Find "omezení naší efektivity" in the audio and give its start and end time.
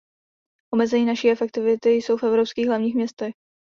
0.73-1.89